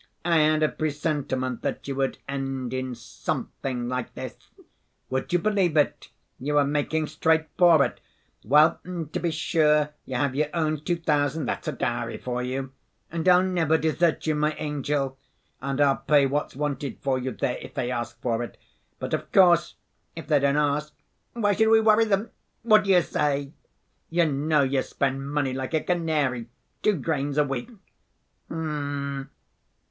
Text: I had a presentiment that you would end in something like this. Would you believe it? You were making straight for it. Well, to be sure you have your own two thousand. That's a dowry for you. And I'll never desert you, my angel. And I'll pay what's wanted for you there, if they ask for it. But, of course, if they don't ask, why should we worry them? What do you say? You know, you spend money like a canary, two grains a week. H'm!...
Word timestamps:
I 0.25 0.37
had 0.37 0.63
a 0.63 0.67
presentiment 0.69 1.61
that 1.61 1.87
you 1.87 1.93
would 1.93 2.17
end 2.27 2.73
in 2.73 2.95
something 2.95 3.87
like 3.87 4.15
this. 4.15 4.33
Would 5.11 5.31
you 5.31 5.37
believe 5.37 5.77
it? 5.77 6.09
You 6.39 6.55
were 6.55 6.65
making 6.65 7.05
straight 7.05 7.45
for 7.55 7.85
it. 7.85 7.99
Well, 8.43 8.79
to 8.85 9.19
be 9.19 9.29
sure 9.29 9.89
you 10.07 10.15
have 10.15 10.33
your 10.33 10.47
own 10.55 10.83
two 10.83 10.95
thousand. 10.95 11.45
That's 11.45 11.67
a 11.67 11.71
dowry 11.71 12.17
for 12.17 12.41
you. 12.41 12.71
And 13.11 13.29
I'll 13.29 13.43
never 13.43 13.77
desert 13.77 14.25
you, 14.25 14.33
my 14.33 14.53
angel. 14.53 15.19
And 15.61 15.79
I'll 15.79 15.97
pay 15.97 16.25
what's 16.25 16.55
wanted 16.55 16.97
for 17.01 17.19
you 17.19 17.29
there, 17.33 17.59
if 17.61 17.75
they 17.75 17.91
ask 17.91 18.19
for 18.21 18.41
it. 18.41 18.57
But, 18.97 19.13
of 19.13 19.31
course, 19.31 19.75
if 20.15 20.25
they 20.25 20.39
don't 20.39 20.57
ask, 20.57 20.95
why 21.33 21.53
should 21.53 21.69
we 21.69 21.79
worry 21.79 22.05
them? 22.05 22.31
What 22.63 22.85
do 22.85 22.89
you 22.89 23.03
say? 23.03 23.51
You 24.09 24.25
know, 24.25 24.63
you 24.63 24.81
spend 24.81 25.31
money 25.31 25.53
like 25.53 25.75
a 25.75 25.81
canary, 25.83 26.47
two 26.81 26.93
grains 26.93 27.37
a 27.37 27.43
week. 27.43 27.69
H'm!... 28.47 29.29